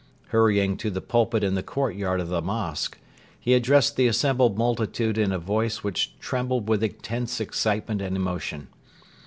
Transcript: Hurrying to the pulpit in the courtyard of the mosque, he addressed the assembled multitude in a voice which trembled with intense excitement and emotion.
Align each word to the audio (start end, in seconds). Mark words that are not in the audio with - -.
Hurrying 0.29 0.77
to 0.77 0.89
the 0.89 0.99
pulpit 0.99 1.43
in 1.43 1.53
the 1.53 1.61
courtyard 1.61 2.19
of 2.21 2.29
the 2.29 2.41
mosque, 2.41 2.97
he 3.39 3.53
addressed 3.53 3.97
the 3.97 4.07
assembled 4.07 4.57
multitude 4.57 5.15
in 5.15 5.31
a 5.31 5.37
voice 5.37 5.83
which 5.83 6.17
trembled 6.17 6.67
with 6.67 6.81
intense 6.83 7.39
excitement 7.39 8.01
and 8.01 8.17
emotion. 8.17 8.69